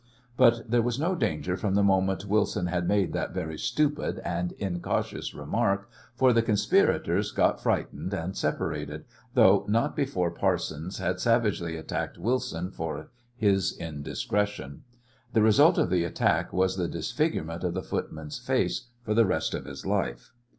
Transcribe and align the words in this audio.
But 0.35 0.67
there 0.71 0.81
was 0.81 0.99
no 0.99 1.13
danger 1.13 1.55
from 1.55 1.75
the 1.75 1.83
moment 1.83 2.25
Wilson 2.25 2.65
had 2.65 2.87
made 2.87 3.13
that 3.13 3.35
very 3.35 3.59
stupid 3.59 4.17
and 4.25 4.51
incautious 4.53 5.35
remark 5.35 5.87
for 6.15 6.33
the 6.33 6.41
conspirators 6.41 7.31
got 7.31 7.61
frightened 7.61 8.11
and 8.11 8.35
separated, 8.35 9.05
though 9.35 9.63
not 9.69 9.95
before 9.95 10.31
Parsons 10.31 10.97
had 10.97 11.19
savagely 11.19 11.77
attacked 11.77 12.17
Wilson 12.17 12.71
for 12.71 13.11
his 13.35 13.77
indiscretion. 13.77 14.81
The 15.33 15.43
result 15.43 15.77
of 15.77 15.91
the 15.91 16.03
attack 16.03 16.51
was 16.51 16.77
the 16.77 16.87
disfigurement 16.87 17.63
of 17.63 17.75
the 17.75 17.83
footman's 17.83 18.39
face 18.39 18.87
for 19.03 19.13
the 19.13 19.27
rest 19.27 19.53
of 19.53 19.65
his 19.65 19.85
life. 19.85 20.31